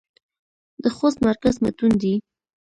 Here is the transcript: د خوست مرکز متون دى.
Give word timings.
د 0.83 0.85
خوست 0.95 1.17
مرکز 1.27 1.55
متون 1.63 1.91
دى. 2.01 2.13